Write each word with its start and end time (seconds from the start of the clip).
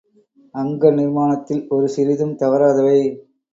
அங்க 0.55 0.91
நிர்மாணத்தில் 0.91 1.67
ஒரு 1.69 1.87
சிறிதும் 1.89 2.35
தவறாதவை. 2.35 2.99